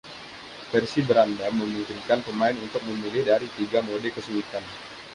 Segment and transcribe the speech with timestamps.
[0.73, 4.63] Versi beranda memungkinkan pemain untuk memilih dari tiga mode kesulitan.